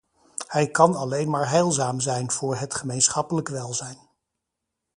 Hij 0.47 0.67
kan 0.71 0.95
alleen 0.95 1.29
maar 1.29 1.49
heilzaam 1.49 1.99
zijn 1.99 2.31
voor 2.31 2.55
het 2.55 2.73
gemeenschappelijk 2.73 3.49
welzijn. 3.49 3.97